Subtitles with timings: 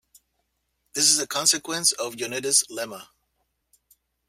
[0.95, 3.09] This is a consequence of Yoneda's lemma.